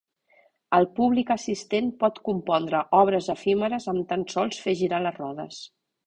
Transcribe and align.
El 0.75 0.85
públic 0.99 1.33
assistent 1.33 1.91
pot 2.03 2.17
compondre 2.29 2.79
obres 2.99 3.27
efímeres 3.33 3.85
amb 3.93 4.07
tan 4.13 4.23
sols 4.37 4.63
fer 4.63 4.75
girar 4.81 5.03
les 5.09 5.21
rodes. 5.23 5.61